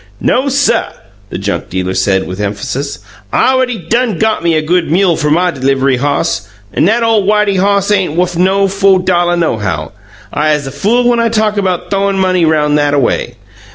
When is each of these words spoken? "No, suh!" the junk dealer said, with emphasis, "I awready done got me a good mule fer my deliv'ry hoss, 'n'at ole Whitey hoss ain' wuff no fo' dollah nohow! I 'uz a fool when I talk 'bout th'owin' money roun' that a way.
"No, 0.19 0.49
suh!" 0.49 0.93
the 1.29 1.37
junk 1.37 1.69
dealer 1.69 1.93
said, 1.93 2.25
with 2.25 2.41
emphasis, 2.41 2.97
"I 3.31 3.53
awready 3.55 3.77
done 3.87 4.17
got 4.17 4.41
me 4.43 4.55
a 4.55 4.61
good 4.63 4.89
mule 4.91 5.15
fer 5.15 5.29
my 5.29 5.51
deliv'ry 5.51 5.97
hoss, 5.97 6.47
'n'at 6.75 7.03
ole 7.03 7.21
Whitey 7.23 7.57
hoss 7.59 7.91
ain' 7.91 8.15
wuff 8.15 8.35
no 8.35 8.67
fo' 8.67 8.97
dollah 8.97 9.37
nohow! 9.37 9.91
I 10.33 10.55
'uz 10.55 10.65
a 10.65 10.71
fool 10.71 11.07
when 11.07 11.19
I 11.19 11.29
talk 11.29 11.55
'bout 11.55 11.91
th'owin' 11.91 12.17
money 12.17 12.45
roun' 12.45 12.73
that 12.77 12.95
a 12.95 12.99
way. 12.99 13.35